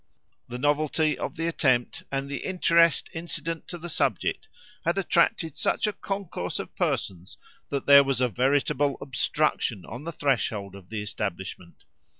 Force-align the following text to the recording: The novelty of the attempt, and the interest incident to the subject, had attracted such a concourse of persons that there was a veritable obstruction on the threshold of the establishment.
The 0.47 0.57
novelty 0.57 1.15
of 1.15 1.35
the 1.35 1.45
attempt, 1.45 2.01
and 2.11 2.27
the 2.27 2.43
interest 2.43 3.07
incident 3.13 3.67
to 3.67 3.77
the 3.77 3.87
subject, 3.87 4.47
had 4.83 4.97
attracted 4.97 5.55
such 5.55 5.85
a 5.85 5.93
concourse 5.93 6.57
of 6.57 6.75
persons 6.75 7.37
that 7.69 7.85
there 7.85 8.03
was 8.03 8.19
a 8.19 8.27
veritable 8.27 8.97
obstruction 8.99 9.85
on 9.85 10.03
the 10.03 10.11
threshold 10.11 10.73
of 10.73 10.89
the 10.89 11.03
establishment. 11.03 11.83